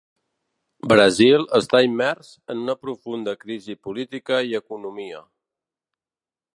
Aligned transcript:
Brasil 0.91 1.45
està 1.59 1.81
immers 1.89 2.31
en 2.55 2.63
una 2.65 2.77
profunda 2.87 3.37
crisi 3.45 3.79
política 3.89 4.43
i 4.53 4.59
economia. 4.63 5.25